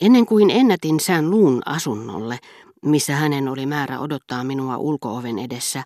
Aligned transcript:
Ennen 0.00 0.26
kuin 0.26 0.50
ennätin 0.50 1.00
sään 1.00 1.30
luun 1.30 1.62
asunnolle, 1.66 2.38
missä 2.84 3.16
hänen 3.16 3.48
oli 3.48 3.66
määrä 3.66 4.00
odottaa 4.00 4.44
minua 4.44 4.76
ulkooven 4.76 5.38
edessä, 5.38 5.82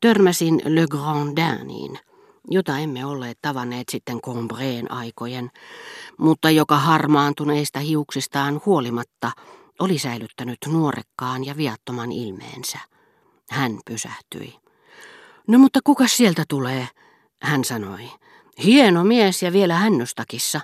törmäsin 0.00 0.62
Le 0.64 0.86
Grandiniin, 0.90 1.98
jota 2.50 2.78
emme 2.78 3.04
olleet 3.04 3.38
tavanneet 3.42 3.88
sitten 3.88 4.20
Combreen 4.20 4.92
aikojen, 4.92 5.50
mutta 6.18 6.50
joka 6.50 6.78
harmaantuneista 6.78 7.78
hiuksistaan 7.78 8.60
huolimatta 8.66 9.32
oli 9.80 9.98
säilyttänyt 9.98 10.58
nuorekkaan 10.68 11.46
ja 11.46 11.56
viattoman 11.56 12.12
ilmeensä. 12.12 12.78
Hän 13.50 13.78
pysähtyi. 13.86 14.54
No 15.48 15.58
mutta 15.58 15.80
kuka 15.84 16.06
sieltä 16.06 16.44
tulee? 16.48 16.88
Hän 17.42 17.64
sanoi. 17.64 18.10
Hieno 18.64 19.04
mies 19.04 19.42
ja 19.42 19.52
vielä 19.52 19.74
hännystakissa. 19.74 20.60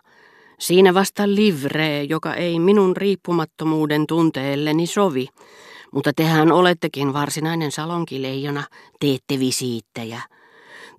Siinä 0.58 0.94
vasta 0.94 1.28
livree, 1.28 2.02
joka 2.02 2.34
ei 2.34 2.58
minun 2.58 2.96
riippumattomuuden 2.96 4.06
tunteelleni 4.06 4.86
sovi. 4.86 5.26
Mutta 5.92 6.12
tehän 6.16 6.52
olettekin 6.52 7.12
varsinainen 7.12 7.72
salonkileijona, 7.72 8.64
teette 9.00 9.38
visiittejä. 9.38 10.20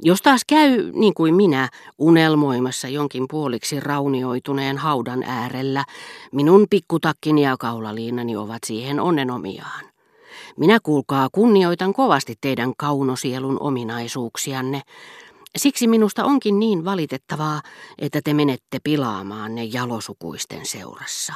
Jos 0.02 0.22
taas 0.22 0.42
käy, 0.48 0.92
niin 0.94 1.14
kuin 1.14 1.36
minä, 1.36 1.70
unelmoimassa 1.98 2.88
jonkin 2.88 3.26
puoliksi 3.30 3.80
raunioituneen 3.80 4.78
haudan 4.78 5.24
äärellä, 5.24 5.86
minun 6.32 6.68
pikkutakkini 6.70 7.44
ja 7.44 7.58
kaulaliinani 7.60 8.36
ovat 8.38 8.60
siihen 8.66 9.00
onnenomiaan. 9.00 9.86
Minä 10.58 10.80
kuulkaa 10.84 11.30
kunnioitan 11.32 11.94
kovasti 11.94 12.36
teidän 12.42 12.74
kaunosielun 12.78 13.58
ominaisuuksianne. 13.60 14.82
Siksi 15.58 15.88
minusta 15.88 16.26
onkin 16.26 16.60
niin 16.60 16.86
valitettavaa, 16.86 17.62
että 17.98 18.22
te 18.24 18.34
menette 18.34 18.80
pilaamaan 18.84 19.56
ne 19.56 19.64
jalosukuisten 19.64 20.66
seurassa. 20.66 21.34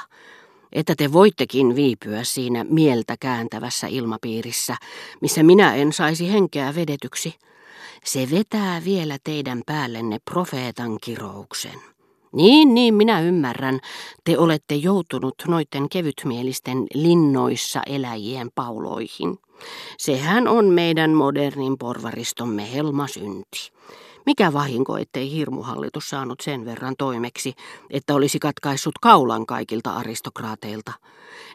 Että 0.72 0.96
te 0.98 1.14
voittekin 1.14 1.76
viipyä 1.76 2.24
siinä 2.24 2.64
mieltä 2.64 3.16
kääntävässä 3.20 3.88
ilmapiirissä, 3.88 4.76
missä 5.22 5.44
minä 5.44 5.76
en 5.76 5.94
saisi 5.94 6.32
henkeä 6.32 6.76
vedetyksi. 6.76 7.36
Se 8.06 8.28
vetää 8.32 8.84
vielä 8.84 9.18
teidän 9.24 9.62
päällenne 9.66 10.20
profeetan 10.32 10.98
kirouksen. 11.02 11.94
Niin, 12.34 12.74
niin, 12.74 12.94
minä 12.94 13.22
ymmärrän. 13.22 13.80
Te 14.24 14.38
olette 14.38 14.76
joutunut 14.76 15.36
noitten 15.48 15.90
kevytmielisten 15.90 16.88
linnoissa 16.94 17.82
eläjien 17.86 18.50
pauloihin. 18.56 19.38
Sehän 19.98 20.48
on 20.48 20.66
meidän 20.66 21.12
modernin 21.12 21.78
porvaristomme 21.78 22.74
helmasynti. 22.74 23.72
Mikä 24.26 24.54
vahinko, 24.54 24.98
ettei 24.98 25.32
hirmuhallitus 25.32 26.10
saanut 26.10 26.40
sen 26.42 26.66
verran 26.66 26.96
toimeksi, 26.98 27.54
että 27.90 28.16
olisi 28.16 28.40
katkaissut 28.40 29.00
kaulan 29.02 29.46
kaikilta 29.46 29.92
aristokraateilta. 29.92 30.94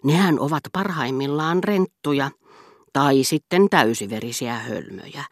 Nehän 0.05 0.41
ovat 0.41 0.63
parhaimmillaan 0.73 1.65
renttuja 1.65 2.31
tai 2.93 3.25
sitten 3.25 3.69
täysiverisiä 3.71 4.55
hölmöjä. 4.55 5.25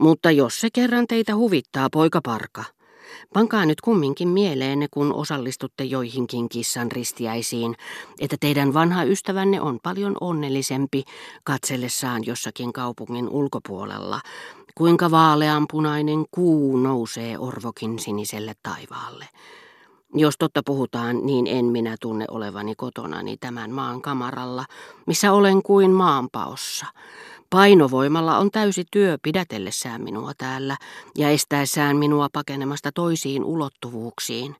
Mutta 0.00 0.30
jos 0.30 0.60
se 0.60 0.68
kerran 0.72 1.06
teitä 1.06 1.36
huvittaa, 1.36 1.88
poika 1.92 2.20
parka, 2.24 2.64
Pankaa 3.34 3.66
nyt 3.66 3.80
kumminkin 3.80 4.28
mieleenne, 4.28 4.86
kun 4.90 5.14
osallistutte 5.14 5.84
joihinkin 5.84 6.48
kissan 6.48 6.92
ristiäisiin, 6.92 7.74
että 8.20 8.36
teidän 8.40 8.74
vanha 8.74 9.02
ystävänne 9.02 9.60
on 9.60 9.78
paljon 9.82 10.16
onnellisempi 10.20 11.02
katsellessaan 11.44 12.22
jossakin 12.26 12.72
kaupungin 12.72 13.28
ulkopuolella, 13.28 14.20
kuinka 14.74 15.10
vaaleanpunainen 15.10 16.24
kuu 16.30 16.76
nousee 16.76 17.38
orvokin 17.38 17.98
siniselle 17.98 18.52
taivaalle. 18.62 19.28
Jos 20.14 20.34
totta 20.38 20.62
puhutaan, 20.66 21.26
niin 21.26 21.46
en 21.46 21.64
minä 21.64 21.96
tunne 22.00 22.24
olevani 22.30 22.74
kotonani 22.74 23.36
tämän 23.36 23.70
maan 23.70 24.02
kamaralla, 24.02 24.64
missä 25.06 25.32
olen 25.32 25.62
kuin 25.62 25.90
maanpaossa. 25.90 26.86
Painovoimalla 27.52 28.38
on 28.38 28.50
täysi 28.50 28.84
työ 28.90 29.18
pidätellessään 29.22 30.02
minua 30.02 30.32
täällä 30.38 30.76
ja 31.18 31.30
estäessään 31.30 31.96
minua 31.96 32.28
pakenemasta 32.32 32.92
toisiin 32.92 33.44
ulottuvuuksiin. 33.44 34.56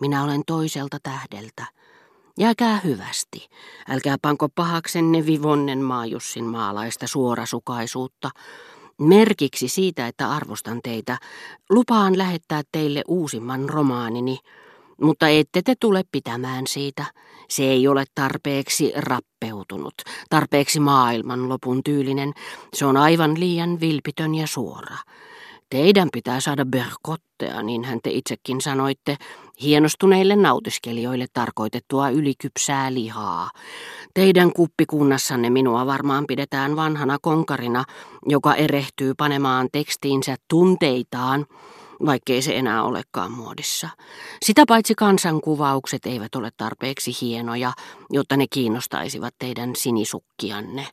Minä 0.00 0.24
olen 0.24 0.42
toiselta 0.46 0.98
tähdeltä. 1.02 1.64
Jääkää 2.38 2.80
hyvästi. 2.84 3.48
Älkää 3.88 4.16
panko 4.22 4.48
pahaksenne 4.48 5.26
vivonnen 5.26 5.78
maajussin 5.78 6.44
maalaista 6.44 7.06
suorasukaisuutta. 7.06 8.30
Merkiksi 9.00 9.68
siitä, 9.68 10.06
että 10.06 10.30
arvostan 10.30 10.80
teitä, 10.82 11.18
lupaan 11.70 12.18
lähettää 12.18 12.62
teille 12.72 13.02
uusimman 13.08 13.68
romaanini– 13.68 14.38
mutta 15.00 15.28
ette 15.28 15.62
te 15.62 15.74
tule 15.80 16.02
pitämään 16.12 16.66
siitä. 16.66 17.04
Se 17.48 17.62
ei 17.62 17.88
ole 17.88 18.04
tarpeeksi 18.14 18.92
rappeutunut, 18.96 19.94
tarpeeksi 20.30 20.80
maailmanlopun 20.80 21.82
tyylinen. 21.84 22.32
Se 22.74 22.86
on 22.86 22.96
aivan 22.96 23.40
liian 23.40 23.80
vilpitön 23.80 24.34
ja 24.34 24.46
suora. 24.46 24.96
Teidän 25.70 26.08
pitää 26.12 26.40
saada 26.40 26.64
berkottea, 26.64 27.62
niin 27.62 27.84
hän 27.84 27.98
te 28.02 28.10
itsekin 28.10 28.60
sanoitte, 28.60 29.16
hienostuneille 29.62 30.36
nautiskelijoille 30.36 31.26
tarkoitettua 31.32 32.10
ylikypsää 32.10 32.94
lihaa. 32.94 33.50
Teidän 34.14 34.52
kuppikunnassanne 34.52 35.50
minua 35.50 35.86
varmaan 35.86 36.24
pidetään 36.28 36.76
vanhana 36.76 37.18
konkarina, 37.22 37.84
joka 38.26 38.54
erehtyy 38.54 39.14
panemaan 39.14 39.68
tekstiinsä 39.72 40.36
tunteitaan, 40.48 41.46
vaikkei 42.06 42.42
se 42.42 42.56
enää 42.56 42.82
olekaan 42.82 43.32
muodissa. 43.32 43.88
Sitä 44.44 44.64
paitsi 44.68 44.94
kansankuvaukset 44.94 46.06
eivät 46.06 46.34
ole 46.34 46.50
tarpeeksi 46.56 47.10
hienoja, 47.20 47.72
jotta 48.10 48.36
ne 48.36 48.46
kiinnostaisivat 48.50 49.34
teidän 49.38 49.76
sinisukkianne. 49.76 50.86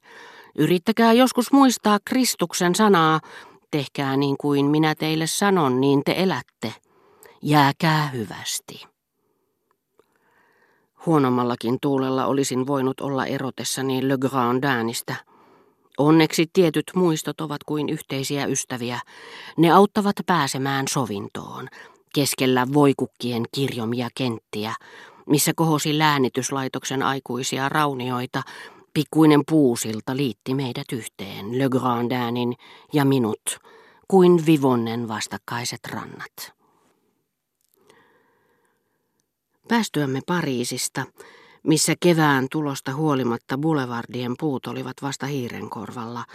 Yrittäkää 0.58 1.14
joskus 1.14 1.52
muistaa 1.52 1.98
Kristuksen 2.06 2.76
sanaa, 2.76 3.20
tehkää 3.72 4.18
niin 4.18 4.36
kuin 4.42 4.66
minä 4.66 4.96
teille 4.96 5.28
sanon, 5.28 5.82
niin 5.82 6.02
te 6.06 6.14
elätte. 6.18 6.74
Jääkää 7.42 8.08
hyvästi. 8.08 8.84
Huonommallakin 11.06 11.78
tuulella 11.82 12.26
olisin 12.26 12.68
voinut 12.68 13.00
olla 13.00 13.26
erotessani 13.26 14.08
Le 14.08 14.18
Grandinista– 14.18 15.16
Onneksi 15.98 16.46
tietyt 16.54 16.92
muistot 16.96 17.42
ovat 17.42 17.64
kuin 17.64 17.90
yhteisiä 17.90 18.46
ystäviä. 18.46 19.00
Ne 19.58 19.72
auttavat 19.72 20.16
pääsemään 20.26 20.88
sovintoon, 20.88 21.68
keskellä 22.16 22.68
voikukkien 22.74 23.44
kirjomia 23.52 24.10
kenttiä, 24.16 24.74
missä 25.26 25.52
kohosi 25.56 25.98
läänityslaitoksen 25.98 27.04
aikuisia 27.04 27.70
raunioita, 27.70 28.42
pikkuinen 28.94 29.42
puusilta 29.50 30.18
liitti 30.18 30.54
meidät 30.54 30.92
yhteen, 30.92 31.60
Le 31.60 31.70
Grandinin 31.70 32.54
ja 32.94 33.06
minut, 33.06 33.60
kuin 34.08 34.46
Vivonnen 34.46 35.08
vastakkaiset 35.08 35.80
rannat. 35.88 36.54
Päästyämme 39.68 40.22
Pariisista, 40.26 41.06
missä 41.64 41.94
kevään 42.00 42.48
tulosta 42.52 42.96
huolimatta 42.96 43.58
boulevardien 43.58 44.34
puut 44.40 44.68
olivat 44.68 44.96
vasta 45.02 45.26
hiirenkorvalla, 45.26 46.26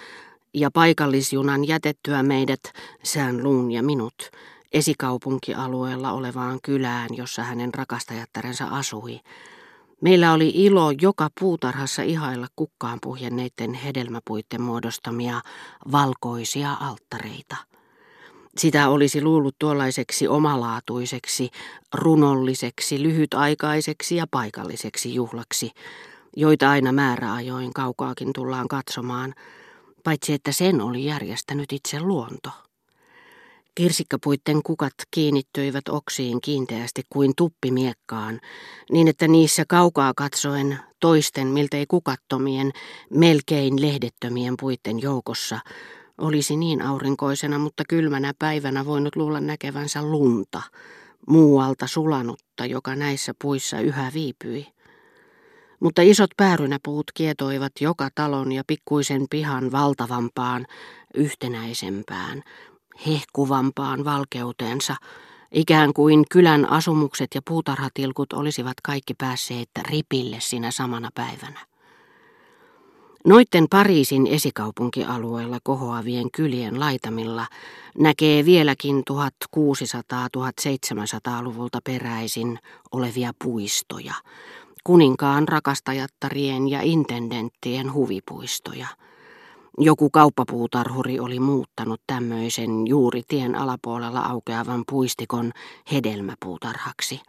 ja 0.55 0.71
paikallisjunan 0.71 1.69
jätettyä 1.69 2.23
meidät, 2.23 2.61
sään 3.03 3.43
luun 3.43 3.71
ja 3.71 3.83
minut, 3.83 4.31
esikaupunkialueella 4.73 6.13
olevaan 6.13 6.59
kylään, 6.63 7.09
jossa 7.17 7.43
hänen 7.43 7.75
rakastajattarensa 7.75 8.65
asui. 8.65 9.21
Meillä 10.01 10.33
oli 10.33 10.53
ilo 10.55 10.91
joka 11.01 11.29
puutarhassa 11.41 12.03
ihailla 12.03 12.47
kukkaan 12.57 12.99
puhjenneiden 13.03 13.75
hedelmäpuitten 13.75 14.63
muodostamia 14.63 15.41
valkoisia 15.93 16.77
alttareita. 16.81 17.57
Sitä 18.59 18.89
olisi 18.89 19.23
luullut 19.23 19.55
tuollaiseksi 19.59 20.29
omalaatuiseksi, 20.29 21.51
runolliseksi, 21.95 23.03
lyhytaikaiseksi 23.03 24.17
ja 24.17 24.27
paikalliseksi 24.31 25.15
juhlaksi, 25.15 25.71
joita 26.37 26.71
aina 26.71 26.93
määräajoin 26.93 27.73
kaukaakin 27.73 28.33
tullaan 28.33 28.69
katsomaan, 28.69 29.35
paitsi 30.05 30.33
että 30.33 30.53
sen 30.53 30.81
oli 30.81 31.05
järjestänyt 31.05 31.73
itse 31.73 32.01
luonto. 32.01 32.51
Kirsikkapuitten 33.75 34.63
kukat 34.63 34.95
kiinnittyivät 35.11 35.89
oksiin 35.89 36.41
kiinteästi 36.41 37.03
kuin 37.11 37.33
tuppimiekkaan, 37.37 38.41
niin 38.91 39.09
että 39.09 39.29
niissä 39.29 39.65
kaukaa 39.69 40.13
katsoen 40.17 40.79
toisten 41.01 41.47
miltei 41.47 41.87
kukattomien, 41.87 42.73
melkein 43.11 43.83
lehdettömien 43.83 44.55
puitten 44.61 45.03
joukossa 45.03 45.61
olisi 46.23 46.57
niin 46.57 46.83
aurinkoisena, 46.83 47.59
mutta 47.59 47.83
kylmänä 47.89 48.33
päivänä 48.39 48.85
voinut 48.85 49.17
luulla 49.17 49.41
näkevänsä 49.41 50.03
lunta, 50.03 50.63
muualta 51.29 51.87
sulanutta, 51.87 52.67
joka 52.67 52.97
näissä 52.97 53.33
puissa 53.43 53.81
yhä 53.81 54.11
viipyi. 54.15 54.67
Mutta 55.81 56.03
isot 56.03 56.31
päärynäpuut 56.37 57.07
kietoivat 57.15 57.73
joka 57.81 58.09
talon 58.15 58.53
ja 58.53 58.63
pikkuisen 58.67 59.27
pihan 59.31 59.73
valtavampaan, 59.73 60.67
yhtenäisempään, 61.15 62.43
hehkuvampaan 63.07 64.05
valkeuteensa, 64.05 64.97
Ikään 65.53 65.93
kuin 65.93 66.25
kylän 66.31 66.71
asumukset 66.71 67.35
ja 67.35 67.41
puutarhatilkut 67.49 68.33
olisivat 68.33 68.75
kaikki 68.83 69.15
päässeet 69.15 69.69
ripille 69.89 70.37
sinä 70.41 70.71
samana 70.71 71.11
päivänä. 71.15 71.72
Noitten 73.25 73.67
Pariisin 73.71 74.27
esikaupunkialueella 74.27 75.59
kohoavien 75.63 76.31
kylien 76.31 76.81
laitamilla 76.81 77.47
näkee 77.99 78.45
vieläkin 78.45 79.03
1600-1700-luvulta 79.11 81.79
peräisin 81.85 82.59
olevia 82.93 83.33
puistoja, 83.45 84.15
kuninkaan 84.85 85.49
rakastajattarien 85.49 86.69
ja 86.69 86.81
intendenttien 86.83 87.93
huvipuistoja. 87.93 88.87
Joku 89.79 90.11
kauppapuutarhuri 90.11 91.21
oli 91.21 91.41
muuttanut 91.41 92.01
tämmöisen 92.07 92.87
juuri 92.87 93.23
tien 93.29 93.55
alapuolella 93.55 94.21
aukeavan 94.21 94.85
puistikon 94.91 95.53
hedelmäpuutarhaksi– 95.93 97.21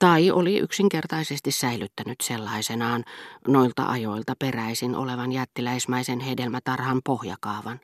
tai 0.00 0.30
oli 0.30 0.58
yksinkertaisesti 0.58 1.50
säilyttänyt 1.50 2.20
sellaisenaan 2.22 3.04
noilta 3.48 3.86
ajoilta 3.86 4.34
peräisin 4.38 4.96
olevan 4.96 5.32
jättiläismäisen 5.32 6.20
hedelmätarhan 6.20 7.00
pohjakaavan. 7.04 7.80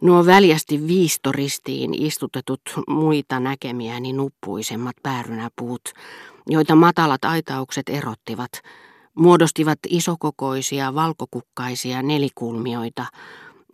Nuo 0.00 0.26
väljästi 0.26 0.86
viistoristiin 0.86 2.02
istutetut 2.02 2.60
muita 2.88 3.40
näkemiäni 3.40 4.12
nuppuisemmat 4.12 4.96
päärynäpuut, 5.02 5.82
joita 6.46 6.74
matalat 6.74 7.24
aitaukset 7.24 7.88
erottivat, 7.88 8.50
muodostivat 9.14 9.78
isokokoisia 9.88 10.94
valkokukkaisia 10.94 12.02
nelikulmioita, 12.02 13.06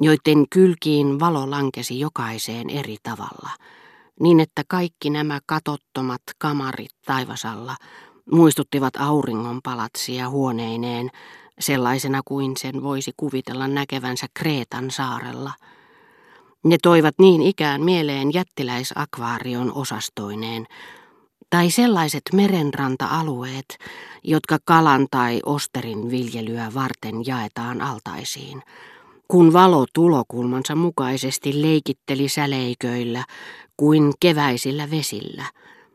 joiden 0.01 0.49
kylkiin 0.51 1.21
valo 1.21 1.51
lankesi 1.51 2.01
jokaiseen 2.01 2.71
eri 2.71 2.97
tavalla– 3.03 3.51
niin 4.21 4.41
että 4.41 4.63
kaikki 4.69 5.11
nämä 5.11 5.41
katottomat 5.47 6.23
kamarit 6.39 6.91
taivasalla 7.07 7.77
muistuttivat 8.33 8.97
auringonpalatsia 8.97 10.29
huoneineen 10.31 11.11
sellaisena 11.59 12.21
kuin 12.25 12.57
sen 12.57 12.83
voisi 12.83 13.13
kuvitella 13.17 13.69
näkevänsä 13.69 14.27
Kreetan 14.35 14.91
saarella. 14.91 15.53
Ne 16.65 16.77
toivat 16.83 17.15
niin 17.19 17.43
ikään 17.43 17.83
mieleen 17.83 18.35
jättiläisakvaarion 18.35 19.73
osastoineen, 19.73 20.67
tai 21.51 21.71
sellaiset 21.71 22.23
merenranta-alueet, 22.33 23.79
jotka 24.25 24.59
kalan 24.65 25.07
tai 25.11 25.41
osterin 25.47 26.11
viljelyä 26.11 26.71
varten 26.75 27.27
jaetaan 27.27 27.81
altaisiin, 27.81 28.63
kun 29.29 29.53
valo 29.53 29.87
tulokulmansa 29.95 30.75
mukaisesti 30.75 31.63
leikitteli 31.63 32.29
säleiköillä 32.29 33.25
kuin 33.77 34.13
keväisillä 34.21 34.91
vesillä 34.91 35.45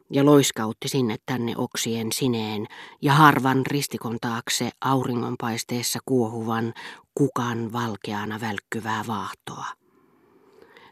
ja 0.09 0.25
loiskautti 0.25 0.87
sinne 0.87 1.15
tänne 1.25 1.53
oksien 1.57 2.11
sineen 2.11 2.67
ja 3.01 3.13
harvan 3.13 3.65
ristikon 3.65 4.17
taakse 4.21 4.69
auringonpaisteessa 4.81 5.99
kuohuvan 6.05 6.73
kukan 7.15 7.73
valkeana 7.73 8.39
välkkyvää 8.41 9.03
vaahtoa. 9.07 9.65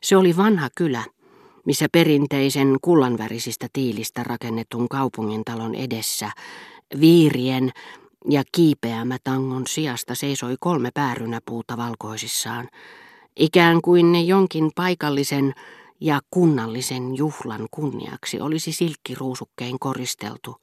Se 0.03 0.17
oli 0.17 0.37
vanha 0.37 0.69
kylä, 0.77 1.03
missä 1.65 1.87
perinteisen 1.91 2.77
kullanvärisistä 2.81 3.67
tiilistä 3.73 4.23
rakennetun 4.23 4.89
kaupungintalon 4.89 5.75
edessä 5.75 6.31
viirien 6.99 7.71
ja 8.29 8.43
kiipeämätangon 8.51 9.67
sijasta 9.67 10.15
seisoi 10.15 10.55
kolme 10.59 10.89
päärynäpuuta 10.93 11.77
valkoisissaan, 11.77 12.69
ikään 13.35 13.81
kuin 13.81 14.11
ne 14.11 14.21
jonkin 14.21 14.71
paikallisen 14.75 15.53
ja 15.99 16.19
kunnallisen 16.31 17.17
juhlan 17.17 17.67
kunniaksi 17.71 18.41
olisi 18.41 18.71
silkkiruusukkein 18.71 19.79
koristeltu. 19.79 20.55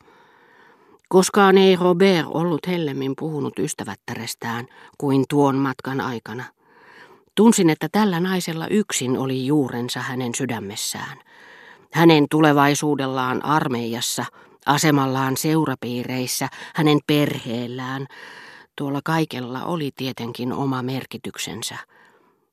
Koskaan 1.08 1.58
ei 1.58 1.76
Robert 1.76 2.26
ollut 2.26 2.66
hellemmin 2.66 3.12
puhunut 3.18 3.58
ystävättärestään 3.58 4.66
kuin 4.98 5.24
tuon 5.28 5.56
matkan 5.56 6.00
aikana. 6.00 6.44
Tunsin, 7.34 7.70
että 7.70 7.88
tällä 7.92 8.20
naisella 8.20 8.66
yksin 8.68 9.18
oli 9.18 9.46
juurensa 9.46 10.00
hänen 10.00 10.34
sydämessään. 10.34 11.18
Hänen 11.92 12.26
tulevaisuudellaan 12.30 13.44
armeijassa, 13.44 14.24
asemallaan 14.66 15.36
seurapiireissä, 15.36 16.48
hänen 16.74 16.98
perheellään, 17.06 18.06
tuolla 18.78 19.00
kaikella 19.04 19.64
oli 19.64 19.90
tietenkin 19.96 20.52
oma 20.52 20.82
merkityksensä– 20.82 21.76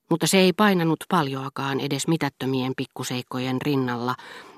mutta 0.10 0.28
se 0.28 0.38
ei 0.38 0.54
painanut 0.54 1.00
paljoakaan 1.10 1.80
edes 1.80 2.08
mitättömien 2.08 2.74
pikkuseikkojen 2.78 3.62
rinnalla, 3.62 4.16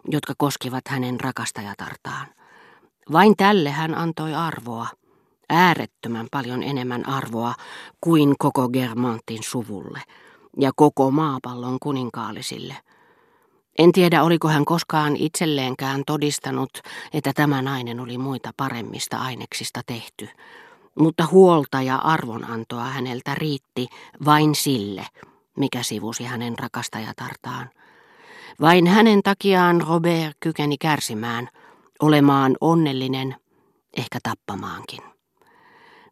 jotka 0.07 0.33
koskivat 0.38 0.88
hänen 0.88 1.19
rakastajatartaan. 1.19 2.27
Vain 3.12 3.38
tälle 3.38 3.69
hän 3.69 3.95
antoi 3.95 4.33
arvoa, 4.33 4.88
äärettömän 5.50 6.27
paljon 6.31 6.63
enemmän 6.63 7.09
arvoa 7.09 7.53
kuin 8.01 8.36
koko 8.39 8.69
Germantin 8.69 9.44
suvulle 9.44 10.01
ja 10.59 10.71
koko 10.75 11.12
maapallon 11.12 11.77
kuninkaallisille. 11.81 12.77
En 13.77 13.92
tiedä, 13.92 14.24
oliko 14.24 14.48
hän 14.48 14.65
koskaan 14.65 15.15
itselleenkään 15.15 16.03
todistanut, 16.07 16.69
että 17.13 17.31
tämä 17.36 17.62
nainen 17.62 18.00
oli 18.00 18.18
muita 18.18 18.51
paremmista 18.57 19.18
aineksista 19.18 19.81
tehty, 19.86 20.30
mutta 21.00 21.27
huolta 21.31 21.81
ja 21.81 21.95
arvonantoa 21.95 22.83
häneltä 22.83 23.36
riitti 23.36 23.88
vain 24.25 24.56
sille– 24.56 25.06
mikä 25.57 25.83
sivusi 25.83 26.24
hänen 26.24 26.59
rakastajatartaan. 26.59 27.69
Vain 28.62 28.88
hänen 28.88 29.24
takiaan 29.24 29.81
Robert 29.81 30.38
kykeni 30.39 30.77
kärsimään, 30.77 31.50
olemaan 32.01 32.56
onnellinen, 32.62 33.36
ehkä 33.98 34.19
tappamaankin. 34.24 35.01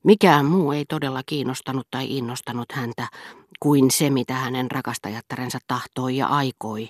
Mikään 0.04 0.46
muu 0.46 0.72
ei 0.72 0.86
todella 0.86 1.22
kiinnostanut 1.26 1.88
tai 1.92 2.18
innostanut 2.18 2.72
häntä 2.72 3.08
kuin 3.60 3.92
se, 3.92 4.10
mitä 4.10 4.34
hänen 4.34 4.72
rakastajattarensa 4.72 5.60
tahtoi 5.68 6.18
ja 6.18 6.28
aikoi, 6.28 6.90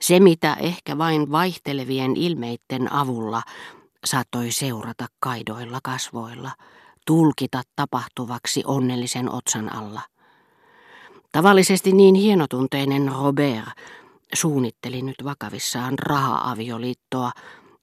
se, 0.00 0.20
mitä 0.20 0.56
ehkä 0.60 0.98
vain 0.98 1.30
vaihtelevien 1.32 2.16
ilmeitten 2.16 2.92
avulla 2.92 3.42
saattoi 4.04 4.50
seurata 4.50 5.06
kaidoilla 5.20 5.78
kasvoilla, 5.82 6.50
tulkita 7.06 7.62
tapahtuvaksi 7.76 8.62
onnellisen 8.66 9.32
otsan 9.32 9.74
alla. 9.74 10.00
Tavallisesti 11.32 11.92
niin 11.92 12.14
hienotunteinen 12.14 13.12
Robert 13.12 13.68
suunnitteli 14.34 15.02
nyt 15.02 15.14
vakavissaan 15.24 15.98
raha-avioliittoa 15.98 17.30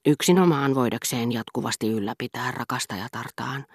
yksinomaan 0.06 0.76
voidakseen 0.76 1.32
jatkuvasti 1.32 1.88
ylläpitää 1.90 2.52
rakastajatartaan. 2.52 3.66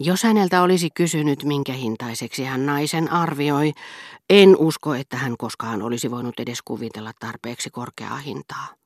Jos 0.00 0.22
häneltä 0.22 0.62
olisi 0.62 0.88
kysynyt, 0.94 1.44
minkä 1.44 1.72
hintaiseksi 1.72 2.44
hän 2.44 2.66
naisen 2.66 3.12
arvioi, 3.12 3.72
en 4.30 4.56
usko, 4.56 4.94
että 4.94 5.16
hän 5.16 5.36
koskaan 5.36 5.82
olisi 5.82 6.10
voinut 6.10 6.40
edes 6.40 6.62
kuvitella 6.64 7.12
tarpeeksi 7.20 7.70
korkeaa 7.70 8.18
hintaa. 8.18 8.80